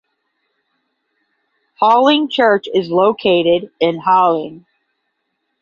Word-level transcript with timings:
Halling 1.75 2.27
Church 2.31 2.67
is 2.73 2.89
located 2.89 3.69
in 3.79 3.99
Halling. 3.99 4.65